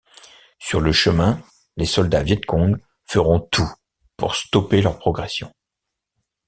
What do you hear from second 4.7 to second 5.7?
leur progression.